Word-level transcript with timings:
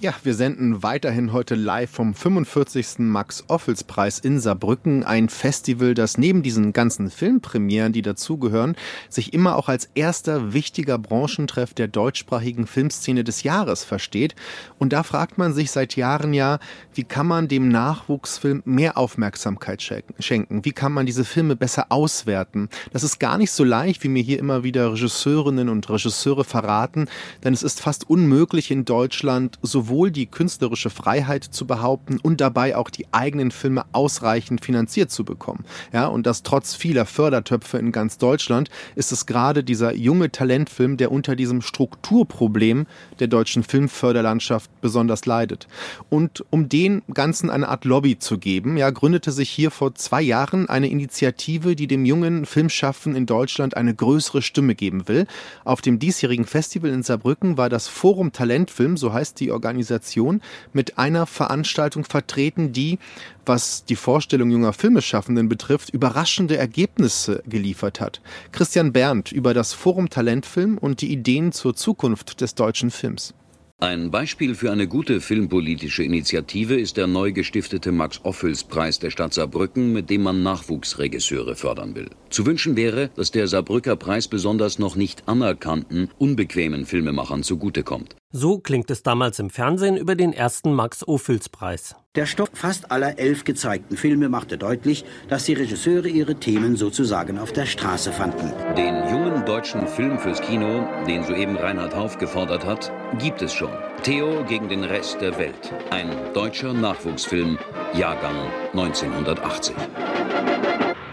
ja, 0.00 0.14
wir 0.22 0.34
senden 0.34 0.84
weiterhin 0.84 1.32
heute 1.32 1.56
live 1.56 1.90
vom 1.90 2.14
45. 2.14 3.00
Max-Ophels-Preis 3.00 4.20
in 4.20 4.38
Saarbrücken. 4.38 5.02
Ein 5.02 5.28
Festival, 5.28 5.94
das 5.94 6.18
neben 6.18 6.44
diesen 6.44 6.72
ganzen 6.72 7.10
Filmpremieren, 7.10 7.92
die 7.92 8.02
dazugehören, 8.02 8.76
sich 9.08 9.32
immer 9.32 9.56
auch 9.56 9.68
als 9.68 9.90
erster 9.96 10.52
wichtiger 10.52 10.98
Branchentreff 10.98 11.74
der 11.74 11.88
deutschsprachigen 11.88 12.68
Filmszene 12.68 13.24
des 13.24 13.42
Jahres 13.42 13.82
versteht. 13.82 14.36
Und 14.78 14.92
da 14.92 15.02
fragt 15.02 15.36
man 15.36 15.52
sich 15.52 15.72
seit 15.72 15.96
Jahren 15.96 16.32
ja, 16.32 16.60
wie 16.94 17.02
kann 17.02 17.26
man 17.26 17.48
dem 17.48 17.68
Nachwuchsfilm 17.68 18.62
mehr 18.64 18.98
Aufmerksamkeit 18.98 19.82
schenken? 20.20 20.64
Wie 20.64 20.72
kann 20.72 20.92
man 20.92 21.06
diese 21.06 21.24
Filme 21.24 21.56
besser 21.56 21.86
auswerten? 21.88 22.68
Das 22.92 23.02
ist 23.02 23.18
gar 23.18 23.36
nicht 23.36 23.50
so 23.50 23.64
leicht, 23.64 24.04
wie 24.04 24.08
mir 24.08 24.22
hier 24.22 24.38
immer 24.38 24.62
wieder 24.62 24.92
Regisseurinnen 24.92 25.68
und 25.68 25.90
Regisseure 25.90 26.44
verraten, 26.44 27.08
denn 27.42 27.52
es 27.52 27.64
ist 27.64 27.80
fast 27.80 28.08
unmöglich 28.08 28.70
in 28.70 28.84
Deutschland 28.84 29.58
so 29.60 29.87
sowohl 29.88 30.10
die 30.10 30.26
künstlerische 30.26 30.90
Freiheit 30.90 31.44
zu 31.44 31.66
behaupten 31.66 32.18
und 32.18 32.40
dabei 32.40 32.76
auch 32.76 32.90
die 32.90 33.06
eigenen 33.10 33.50
Filme 33.50 33.84
ausreichend 33.92 34.64
finanziert 34.64 35.10
zu 35.10 35.24
bekommen. 35.24 35.64
Ja, 35.92 36.06
und 36.06 36.26
das 36.26 36.42
trotz 36.42 36.74
vieler 36.74 37.06
Fördertöpfe 37.06 37.78
in 37.78 37.90
ganz 37.90 38.18
Deutschland 38.18 38.68
ist 38.96 39.12
es 39.12 39.24
gerade 39.24 39.64
dieser 39.64 39.94
junge 39.94 40.30
Talentfilm, 40.30 40.98
der 40.98 41.10
unter 41.10 41.36
diesem 41.36 41.62
Strukturproblem 41.62 42.86
der 43.18 43.28
deutschen 43.28 43.62
Filmförderlandschaft 43.62 44.70
besonders 44.80 45.24
leidet. 45.24 45.66
Und 46.10 46.44
um 46.50 46.68
den 46.68 47.02
Ganzen 47.12 47.48
eine 47.48 47.68
Art 47.68 47.84
Lobby 47.84 48.18
zu 48.18 48.38
geben, 48.38 48.76
ja, 48.76 48.90
gründete 48.90 49.32
sich 49.32 49.48
hier 49.48 49.70
vor 49.70 49.94
zwei 49.94 50.20
Jahren 50.20 50.68
eine 50.68 50.88
Initiative, 50.88 51.76
die 51.76 51.86
dem 51.86 52.04
jungen 52.04 52.44
Filmschaffen 52.44 53.16
in 53.16 53.24
Deutschland 53.24 53.76
eine 53.76 53.94
größere 53.94 54.42
Stimme 54.42 54.74
geben 54.74 55.08
will. 55.08 55.26
Auf 55.64 55.80
dem 55.80 55.98
diesjährigen 55.98 56.44
Festival 56.44 56.90
in 56.90 57.02
Saarbrücken 57.02 57.56
war 57.56 57.70
das 57.70 57.88
Forum 57.88 58.32
Talentfilm, 58.32 58.96
so 58.96 59.12
heißt 59.12 59.40
die 59.40 59.50
Organisation, 59.50 59.77
Organisation 59.78 60.40
mit 60.72 60.98
einer 60.98 61.26
Veranstaltung 61.26 62.04
vertreten, 62.04 62.72
die, 62.72 62.98
was 63.46 63.84
die 63.84 63.96
Vorstellung 63.96 64.50
junger 64.50 64.72
Filmeschaffenden 64.72 65.48
betrifft, 65.48 65.90
überraschende 65.90 66.56
Ergebnisse 66.56 67.42
geliefert 67.46 68.00
hat. 68.00 68.20
Christian 68.50 68.92
Berndt 68.92 69.30
über 69.30 69.54
das 69.54 69.72
Forum 69.72 70.10
Talentfilm 70.10 70.78
und 70.78 71.00
die 71.00 71.12
Ideen 71.12 71.52
zur 71.52 71.76
Zukunft 71.76 72.40
des 72.40 72.54
deutschen 72.56 72.90
Films. 72.90 73.34
Ein 73.80 74.10
Beispiel 74.10 74.56
für 74.56 74.72
eine 74.72 74.88
gute 74.88 75.20
filmpolitische 75.20 76.02
Initiative 76.02 76.74
ist 76.74 76.96
der 76.96 77.06
neu 77.06 77.30
gestiftete 77.30 77.92
Max-Ophüls-Preis 77.92 78.98
der 78.98 79.10
Stadt 79.10 79.34
Saarbrücken, 79.34 79.92
mit 79.92 80.10
dem 80.10 80.24
man 80.24 80.42
Nachwuchsregisseure 80.42 81.54
fördern 81.54 81.94
will. 81.94 82.10
Zu 82.28 82.44
wünschen 82.44 82.74
wäre, 82.74 83.10
dass 83.14 83.30
der 83.30 83.46
Saarbrücker 83.46 83.94
Preis 83.94 84.26
besonders 84.26 84.80
noch 84.80 84.96
nicht 84.96 85.28
anerkannten, 85.28 86.10
unbequemen 86.18 86.86
Filmemachern 86.86 87.44
zugutekommt. 87.44 88.16
So 88.30 88.58
klingt 88.58 88.90
es 88.90 89.02
damals 89.02 89.38
im 89.38 89.48
Fernsehen 89.48 89.96
über 89.96 90.14
den 90.14 90.34
ersten 90.34 90.74
Max-Ophüls-Preis. 90.74 91.96
Der 92.14 92.26
Stoff 92.26 92.50
fast 92.52 92.90
aller 92.92 93.18
elf 93.18 93.44
gezeigten 93.44 93.96
Filme 93.96 94.28
machte 94.28 94.58
deutlich, 94.58 95.06
dass 95.30 95.46
die 95.46 95.54
Regisseure 95.54 96.08
ihre 96.08 96.34
Themen 96.34 96.76
sozusagen 96.76 97.38
auf 97.38 97.52
der 97.52 97.64
Straße 97.64 98.12
fanden. 98.12 98.52
Den 98.76 99.08
jungen 99.08 99.46
deutschen 99.46 99.88
Film 99.88 100.18
fürs 100.18 100.42
Kino, 100.42 100.86
den 101.06 101.24
soeben 101.24 101.56
Reinhard 101.56 101.96
Hauf 101.96 102.18
gefordert 102.18 102.66
hat, 102.66 102.92
gibt 103.18 103.40
es 103.40 103.54
schon. 103.54 103.72
Theo 104.02 104.44
gegen 104.44 104.68
den 104.68 104.84
Rest 104.84 105.22
der 105.22 105.38
Welt. 105.38 105.72
Ein 105.88 106.10
deutscher 106.34 106.74
Nachwuchsfilm, 106.74 107.58
Jahrgang 107.94 108.36
1980. 108.74 109.74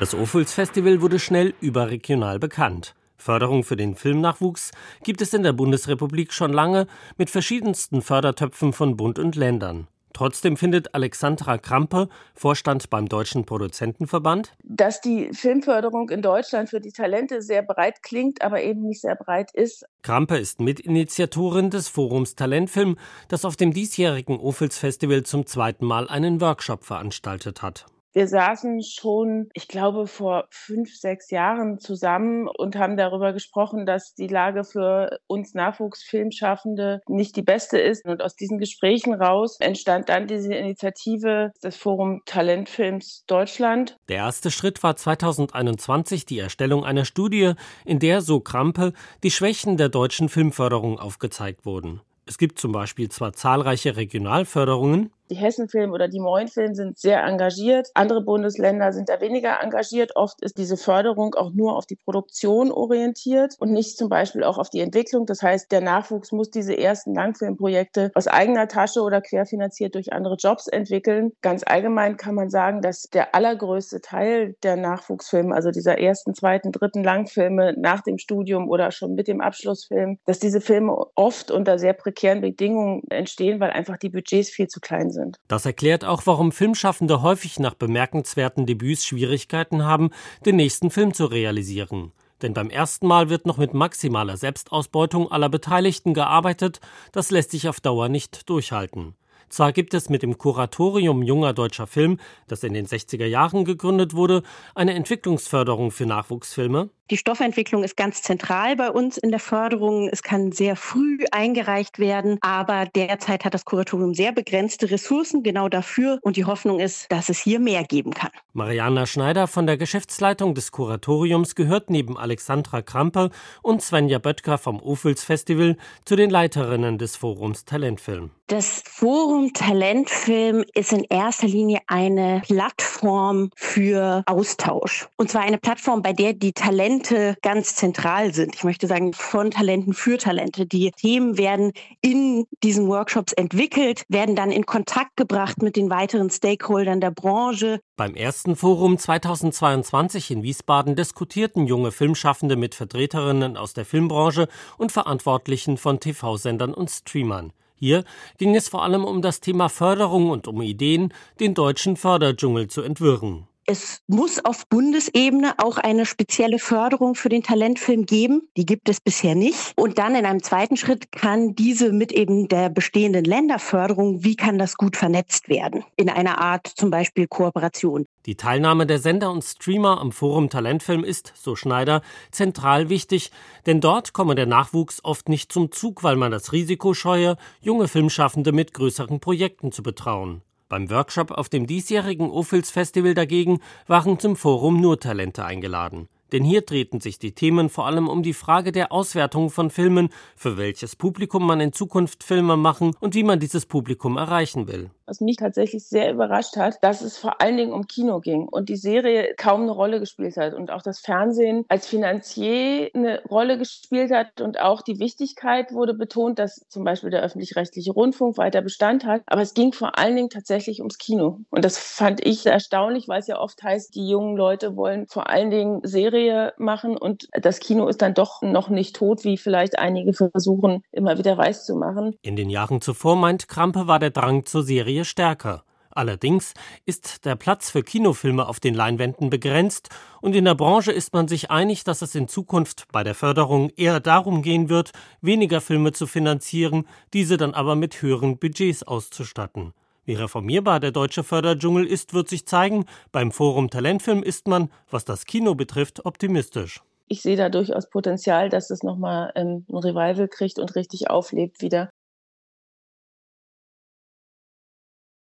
Das 0.02 0.14
Ophüls 0.14 0.52
Festival 0.52 1.00
wurde 1.00 1.20
schnell 1.20 1.54
überregional 1.62 2.40
bekannt. 2.40 2.94
Förderung 3.18 3.64
für 3.64 3.76
den 3.76 3.96
Filmnachwuchs 3.96 4.72
gibt 5.04 5.22
es 5.22 5.34
in 5.34 5.44
der 5.44 5.54
Bundesrepublik 5.54 6.34
schon 6.34 6.54
lange 6.54 6.88
mit 7.18 7.30
verschiedensten 7.30 8.02
Fördertöpfen 8.02 8.74
von 8.74 8.98
Bund 8.98 9.20
und 9.20 9.36
Ländern. 9.36 9.88
Trotzdem 10.16 10.56
findet 10.56 10.96
Alexandra 10.96 11.58
Krampe, 11.58 12.08
Vorstand 12.36 12.90
beim 12.90 13.10
Deutschen 13.10 13.46
Produzentenverband, 13.46 14.54
dass 14.64 15.02
die 15.02 15.30
Filmförderung 15.34 16.10
in 16.10 16.22
Deutschland 16.22 16.70
für 16.70 16.80
die 16.80 16.94
Talente 16.94 17.42
sehr 17.42 17.62
breit 17.64 18.02
klingt, 18.02 18.42
aber 18.42 18.64
eben 18.64 18.84
nicht 18.84 19.02
sehr 19.02 19.16
breit 19.16 19.52
ist. 19.54 19.86
Krampe 20.04 20.38
ist 20.38 20.62
Mitinitiatorin 20.62 21.70
des 21.70 21.90
Forums 21.90 22.36
Talentfilm, 22.36 22.98
das 23.28 23.44
auf 23.44 23.58
dem 23.58 23.74
diesjährigen 23.74 24.40
Ophels 24.40 24.78
Festival 24.78 25.24
zum 25.24 25.48
zweiten 25.48 25.86
Mal 25.86 26.08
einen 26.08 26.40
Workshop 26.40 26.86
veranstaltet 26.86 27.62
hat. 27.62 27.86
Wir 28.16 28.30
saßen 28.30 28.82
schon, 28.82 29.50
ich 29.54 29.68
glaube, 29.68 30.08
vor 30.08 30.48
fünf, 30.50 30.96
sechs 30.96 31.32
Jahren 31.32 31.80
zusammen 31.80 32.48
und 32.48 32.78
haben 32.78 32.96
darüber 32.96 33.34
gesprochen, 33.34 33.86
dass 33.86 34.16
die 34.16 34.28
Lage 34.28 34.64
für 34.64 35.20
uns 35.28 35.54
Nachwuchsfilmschaffende 35.54 37.02
nicht 37.10 37.36
die 37.36 37.42
beste 37.42 37.78
ist. 37.78 38.06
Und 38.06 38.22
aus 38.22 38.38
diesen 38.38 38.58
Gesprächen 38.58 39.14
raus 39.14 39.58
entstand 39.60 40.08
dann 40.08 40.28
diese 40.28 40.54
Initiative 40.54 41.52
des 41.62 41.76
Forum 41.76 42.22
Talentfilms 42.26 43.26
Deutschland. 43.28 43.98
Der 44.08 44.18
erste 44.18 44.50
Schritt 44.50 44.82
war 44.82 44.96
2021 44.96 46.26
die 46.26 46.40
Erstellung 46.40 46.86
einer 46.86 47.04
Studie, 47.04 47.56
in 47.84 48.00
der, 48.00 48.22
so 48.22 48.40
Krampe, 48.40 48.94
die 49.24 49.32
Schwächen 49.32 49.76
der 49.76 49.90
deutschen 49.90 50.30
Filmförderung 50.30 51.00
aufgezeigt 51.00 51.66
wurden. 51.66 52.00
Es 52.28 52.38
gibt 52.38 52.60
zum 52.60 52.72
Beispiel 52.72 53.10
zwar 53.10 53.34
zahlreiche 53.34 53.98
Regionalförderungen, 53.98 55.12
die 55.30 55.36
Hessenfilm 55.36 55.92
oder 55.92 56.08
die 56.08 56.20
Moinfilm 56.20 56.76
sind 56.76 56.98
sehr 56.98 57.24
engagiert. 57.24 57.90
Andere 57.94 58.22
Bundesländer 58.22 58.94
sind 58.94 59.10
da 59.10 59.22
weniger 59.22 59.62
engagiert. 59.62 60.16
Oft 60.16 60.42
ist 60.42 60.58
diese 60.58 60.78
Förderung 60.78 61.36
auch 61.36 61.52
nur 61.52 61.76
auf 61.78 61.86
die 61.86 61.96
Produktion 61.96 62.72
orientiert 62.72 63.56
und 63.60 63.72
nicht 63.72 63.98
zum 63.98 64.10
Beispiel 64.10 64.44
auch 64.44 64.58
auf 64.58 64.70
die 64.70 64.82
Entwicklung. 64.82 65.26
Das 65.26 65.42
heißt, 65.42 65.72
der 65.72 65.82
Nachwuchs 65.82 66.32
muss 66.32 66.52
diese 66.52 66.78
ersten 66.78 67.16
Langfilmprojekte 67.16 68.12
aus 68.14 68.28
eigener 68.28 68.68
Tasche 68.68 69.02
oder 69.02 69.22
querfinanziert 69.22 69.96
durch 69.96 70.14
andere 70.14 70.36
Jobs 70.36 70.68
entwickeln. 70.68 71.32
Ganz 71.42 71.64
allgemein 71.66 72.18
kann 72.18 72.36
man 72.36 72.50
sagen, 72.50 72.82
dass 72.82 73.04
der 73.04 73.34
allergrößte 73.34 74.02
Teil 74.02 74.56
der 74.64 74.76
Nachwuchsfilme, 74.76 75.56
also 75.56 75.72
dieser 75.72 75.98
ersten, 75.98 76.36
zweiten, 76.36 76.72
dritten 76.72 77.04
Langfilme 77.04 77.74
nach 77.78 78.02
dem 78.02 78.18
Studium 78.18 78.70
oder 78.70 78.92
schon 78.92 79.16
mit 79.16 79.28
dem 79.28 79.42
Abschlussfilm, 79.42 80.20
dass 80.26 80.40
diese 80.40 80.62
Filme 80.62 80.96
oft 81.16 81.50
unter 81.50 81.80
sehr 81.80 81.94
prekären 81.94 82.42
Bedingungen 82.42 83.04
entstehen, 83.10 83.60
weil 83.60 83.72
einfach 83.72 83.98
die 83.98 84.10
Budgets 84.10 84.50
viel 84.50 84.68
zu 84.68 84.80
klein 84.80 85.10
sind 85.10 85.15
sind. 85.16 85.40
Das 85.48 85.66
erklärt 85.66 86.06
auch, 86.06 86.22
warum 86.26 86.52
Filmschaffende 86.52 87.24
häufig 87.24 87.58
nach 87.58 87.74
bemerkenswerten 87.74 88.68
Debüts 88.68 89.04
Schwierigkeiten 89.06 89.84
haben, 89.84 90.12
den 90.46 90.58
nächsten 90.58 90.92
Film 90.92 91.16
zu 91.16 91.26
realisieren. 91.26 92.12
Denn 92.44 92.54
beim 92.54 92.70
ersten 92.70 93.08
Mal 93.08 93.30
wird 93.30 93.48
noch 93.48 93.58
mit 93.58 93.74
maximaler 93.74 94.38
Selbstausbeutung 94.38 95.32
aller 95.32 95.50
Beteiligten 95.50 96.14
gearbeitet, 96.14 96.80
das 97.12 97.32
lässt 97.32 97.52
sich 97.52 97.68
auf 97.68 97.80
Dauer 97.80 98.10
nicht 98.10 98.48
durchhalten. 98.50 99.16
Zwar 99.50 99.72
gibt 99.74 99.94
es 99.94 100.10
mit 100.10 100.24
dem 100.24 100.38
Kuratorium 100.38 101.24
junger 101.24 101.54
deutscher 101.54 101.88
Film, 101.88 102.20
das 102.48 102.64
in 102.64 102.74
den 102.74 102.88
60er 102.88 103.26
Jahren 103.26 103.66
gegründet 103.66 104.14
wurde, 104.14 104.44
eine 104.74 104.94
Entwicklungsförderung 104.94 105.92
für 105.92 106.06
Nachwuchsfilme, 106.06 106.90
die 107.12 107.18
Stoffentwicklung 107.18 107.84
ist 107.84 107.98
ganz 107.98 108.24
zentral 108.24 108.76
bei 108.76 108.90
uns 108.90 109.18
in 109.18 109.30
der 109.30 109.40
Förderung. 109.40 110.10
Es 110.12 110.24
kann 110.24 110.52
sehr 110.52 110.76
früh 110.76 111.20
eingereicht 111.32 112.00
werden, 112.00 112.40
aber 112.42 112.88
derzeit 112.96 113.46
hat 113.46 113.54
das 113.54 113.64
Kuratorium 113.64 114.16
sehr 114.16 114.32
begrenzte 114.32 114.90
Ressourcen 114.90 115.44
genau 115.44 115.70
dafür 115.70 116.18
und 116.24 116.36
die 116.36 116.46
Hoffnung 116.46 116.80
ist, 116.80 117.06
dass 117.12 117.30
es 117.30 117.38
hier 117.38 117.60
mehr 117.60 117.84
geben 117.84 118.12
kann. 118.12 118.32
Mariana 118.54 119.06
Schneider 119.06 119.46
von 119.46 119.68
der 119.68 119.78
Geschäftsleitung 119.78 120.56
des 120.56 120.72
Kuratoriums 120.72 121.54
gehört 121.54 121.92
neben 121.92 122.18
Alexandra 122.18 122.82
Krampe 122.82 123.30
und 123.62 123.84
Svenja 123.84 124.18
Böttger 124.18 124.58
vom 124.58 124.82
Ophüls 124.82 125.24
Festival 125.24 125.78
zu 126.06 126.16
den 126.16 126.32
Leiterinnen 126.32 126.98
des 126.98 127.16
Forums 127.18 127.66
Talentfilm. 127.66 128.32
Das 128.48 128.82
Forum 128.84 129.35
Talentfilm 129.54 130.64
ist 130.74 130.94
in 130.94 131.04
erster 131.04 131.48
Linie 131.48 131.80
eine 131.88 132.42
Plattform 132.46 133.50
für 133.56 134.24
Austausch. 134.26 135.08
Und 135.18 135.30
zwar 135.30 135.42
eine 135.42 135.58
Plattform, 135.58 136.02
bei 136.02 136.14
der 136.14 136.34
die 136.34 136.54
Talente 136.54 136.76
Talente 136.76 137.38
ganz 137.42 137.76
zentral 137.76 138.34
sind. 138.34 138.56
Ich 138.56 138.64
möchte 138.64 138.88
sagen, 138.88 139.14
von 139.14 139.52
Talenten 139.52 139.94
für 139.94 140.18
Talente. 140.18 140.66
Die 140.66 140.92
Themen 140.92 141.38
werden 141.38 141.72
in 142.02 142.46
diesen 142.64 142.88
Workshops 142.88 143.34
entwickelt, 143.34 144.04
werden 144.10 144.36
dann 144.36 144.52
in 144.52 144.66
Kontakt 144.66 145.16
gebracht 145.16 145.62
mit 145.62 145.76
den 145.76 145.90
weiteren 145.90 146.30
Stakeholdern 146.30 147.02
der 147.02 147.12
Branche. 147.12 147.80
Beim 147.98 148.16
ersten 148.16 148.56
Forum 148.56 148.98
2022 148.98 150.32
in 150.32 150.44
Wiesbaden 150.44 150.96
diskutierten 150.96 151.66
junge 151.66 151.92
Filmschaffende 151.92 152.56
mit 152.56 152.76
Vertreterinnen 152.76 153.58
aus 153.58 153.74
der 153.74 153.86
Filmbranche 153.86 154.48
und 154.78 154.92
Verantwortlichen 154.92 155.78
von 155.78 156.00
TV-Sendern 156.00 156.74
und 156.74 156.90
Streamern. 156.90 157.54
Hier 157.86 158.04
ging 158.40 158.56
es 158.56 158.68
vor 158.68 158.82
allem 158.82 159.06
um 159.06 159.22
das 159.22 159.42
Thema 159.42 159.70
Förderung 159.70 160.32
und 160.32 160.48
um 160.48 160.60
Ideen, 160.64 161.14
den 161.40 161.54
deutschen 161.54 161.98
Förderdschungel 161.98 162.68
zu 162.68 162.82
entwirren. 162.82 163.48
Es 163.68 164.04
muss 164.06 164.46
auf 164.46 164.68
Bundesebene 164.68 165.56
auch 165.58 165.78
eine 165.78 166.06
spezielle 166.06 166.60
Förderung 166.60 167.16
für 167.16 167.30
den 167.30 167.42
Talentfilm 167.42 168.06
geben. 168.06 168.48
Die 168.58 168.66
gibt 168.68 168.90
es 168.90 169.02
bisher 169.02 169.34
nicht. 169.34 169.74
Und 169.76 169.98
dann 169.98 170.14
in 170.14 170.24
einem 170.28 170.44
zweiten 170.44 170.78
Schritt 170.78 171.12
kann 171.12 171.56
diese 171.56 171.92
mit 171.92 172.12
eben 172.12 172.48
der 172.48 172.70
bestehenden 172.70 173.26
Länderförderung, 173.26 174.24
wie 174.24 174.36
kann 174.36 174.60
das 174.60 174.78
gut 174.78 174.96
vernetzt 174.96 175.50
werden? 175.50 175.84
In 175.96 176.12
einer 176.12 176.38
Art 176.38 176.68
zum 176.68 176.92
Beispiel 176.92 177.26
Kooperation. 177.28 178.06
Die 178.28 178.36
Teilnahme 178.36 178.86
der 178.86 179.00
Sender 179.00 179.32
und 179.32 179.44
Streamer 179.44 180.00
am 180.00 180.12
Forum 180.12 180.52
Talentfilm 180.52 181.04
ist, 181.04 181.34
so 181.36 181.56
Schneider, 181.56 182.04
zentral 182.30 182.90
wichtig, 182.90 183.32
denn 183.66 183.82
dort 183.82 184.14
komme 184.14 184.36
der 184.36 184.46
Nachwuchs 184.46 185.04
oft 185.04 185.28
nicht 185.28 185.52
zum 185.52 185.72
Zug, 185.72 186.04
weil 186.04 186.18
man 186.18 186.32
das 186.32 186.52
Risiko 186.52 186.94
scheue, 186.94 187.36
junge 187.62 187.88
Filmschaffende 187.88 188.52
mit 188.52 188.76
größeren 188.76 189.20
Projekten 189.20 189.72
zu 189.72 189.82
betrauen. 189.82 190.44
Beim 190.68 190.90
Workshop 190.90 191.30
auf 191.30 191.48
dem 191.48 191.68
diesjährigen 191.68 192.32
Ophüls 192.32 192.72
Festival 192.72 193.14
dagegen 193.14 193.60
waren 193.86 194.18
zum 194.18 194.36
Forum 194.36 194.82
nur 194.82 195.00
Talente 195.00 195.46
eingeladen. 195.46 196.10
Denn 196.32 196.44
hier 196.44 196.62
drehten 196.62 197.02
sich 197.02 197.20
die 197.20 197.34
Themen 197.34 197.70
vor 197.70 197.86
allem 197.86 198.08
um 198.08 198.24
die 198.24 198.34
Frage 198.34 198.72
der 198.72 198.92
Auswertung 198.92 199.52
von 199.52 199.70
Filmen, 199.70 200.10
für 200.36 200.58
welches 200.58 200.96
Publikum 200.96 201.46
man 201.46 201.60
in 201.60 201.72
Zukunft 201.72 202.24
Filme 202.24 202.58
machen 202.58 202.96
und 203.00 203.14
wie 203.14 203.24
man 203.24 203.40
dieses 203.40 203.68
Publikum 203.68 204.18
erreichen 204.18 204.68
will 204.68 204.90
was 205.06 205.22
mich 205.22 205.38
tatsächlich 205.38 205.88
sehr 205.88 206.12
überrascht 206.12 206.58
hat, 206.58 206.78
dass 206.82 207.02
es 207.02 207.18
vor 207.18 207.42
allen 207.42 207.58
Dingen 207.58 207.74
um 207.74 207.88
Kino 207.88 208.20
ging 208.20 208.48
und 208.48 208.70
die 208.70 208.76
Serie 208.76 209.34
kaum 209.38 209.64
eine 209.64 209.72
Rolle 209.72 210.00
gespielt 210.00 210.38
hat 210.38 210.54
und 210.54 210.72
auch 210.72 210.82
das 210.82 211.00
Fernsehen 211.00 211.66
als 211.68 211.88
Finanzier 211.88 212.90
eine 212.94 213.22
Rolle 213.24 213.58
gespielt 213.58 214.12
hat 214.12 214.42
und 214.42 214.60
auch 214.60 214.82
die 214.82 215.00
Wichtigkeit 215.00 215.74
wurde 215.74 215.94
betont, 215.94 216.40
dass 216.40 216.66
zum 216.70 216.84
Beispiel 216.84 217.10
der 217.10 217.22
öffentlich-rechtliche 217.22 217.92
Rundfunk 217.92 218.38
weiter 218.38 218.62
Bestand 218.62 219.06
hat. 219.06 219.22
Aber 219.28 219.42
es 219.42 219.54
ging 219.54 219.74
vor 219.74 219.98
allen 219.98 220.16
Dingen 220.16 220.30
tatsächlich 220.30 220.80
ums 220.80 220.98
Kino. 220.98 221.40
Und 221.50 221.66
das 221.66 221.78
fand 221.78 222.26
ich 222.26 222.46
erstaunlich, 222.46 223.08
weil 223.08 223.20
es 223.20 223.28
ja 223.28 223.40
oft 223.40 223.62
heißt, 223.64 223.96
die 223.96 224.08
jungen 224.08 224.36
Leute 224.36 224.76
wollen 224.76 225.08
vor 225.08 225.30
allen 225.30 225.50
Dingen 225.50 225.82
Serie 225.84 226.54
machen 226.58 226.98
und 226.98 227.28
das 227.32 227.60
Kino 227.60 227.88
ist 227.88 228.02
dann 228.02 228.14
doch 228.14 228.42
noch 228.42 228.70
nicht 228.70 228.96
tot, 228.96 229.24
wie 229.24 229.38
vielleicht 229.38 229.78
einige 229.80 230.14
versuchen, 230.14 230.84
immer 230.92 231.18
wieder 231.18 231.38
weiß 231.38 231.66
zu 231.66 231.76
machen. 231.76 232.16
In 232.22 232.36
den 232.36 232.50
Jahren 232.50 232.82
zuvor, 232.82 233.16
meint 233.16 233.48
Krampe, 233.48 233.88
war 233.88 234.00
der 234.00 234.10
Drang 234.10 234.46
zur 234.46 234.64
Serie 234.64 234.95
Serie 234.96 235.06
stärker. 235.06 235.64
Allerdings 235.92 236.54
ist 236.86 237.26
der 237.26 237.36
Platz 237.36 237.70
für 237.70 237.84
Kinofilme 237.84 238.48
auf 238.48 238.60
den 238.60 238.74
Leinwänden 238.74 239.30
begrenzt 239.30 239.90
und 240.22 240.36
in 240.36 240.46
der 240.46 240.56
Branche 240.56 240.92
ist 240.92 241.14
man 241.14 241.28
sich 241.28 241.52
einig, 241.52 241.84
dass 241.84 242.02
es 242.02 242.16
in 242.16 242.28
Zukunft 242.28 242.86
bei 242.92 243.04
der 243.04 243.16
Förderung 243.16 243.70
eher 243.78 244.00
darum 244.00 244.42
gehen 244.42 244.70
wird, 244.70 244.92
weniger 245.22 245.62
Filme 245.62 245.92
zu 245.94 246.06
finanzieren, 246.08 246.86
diese 247.14 247.38
dann 247.38 247.54
aber 247.54 247.76
mit 247.76 248.02
höheren 248.02 248.38
Budgets 248.38 248.84
auszustatten. 248.84 249.74
Wie 250.06 250.16
reformierbar 250.16 250.80
der 250.80 250.92
deutsche 250.92 251.24
Förderdschungel 251.24 251.86
ist, 251.86 252.14
wird 252.14 252.30
sich 252.30 252.46
zeigen. 252.46 252.86
Beim 253.12 253.32
Forum 253.32 253.70
Talentfilm 253.70 254.22
ist 254.22 254.48
man, 254.48 254.70
was 254.90 255.04
das 255.06 255.26
Kino 255.26 255.56
betrifft, 255.56 256.06
optimistisch 256.06 256.82
ich 257.08 257.22
sehe 257.22 257.36
da 257.36 257.50
durchaus 257.50 257.90
Potenzial, 257.90 258.50
dass 258.50 258.70
es 258.70 258.84
nochmal 258.84 259.32
ähm, 259.36 259.66
ein 259.70 259.78
Revival 259.78 260.28
kriegt 260.28 260.60
und 260.60 260.76
richtig 260.76 261.10
auflebt 261.10 261.62
wieder. 261.62 261.90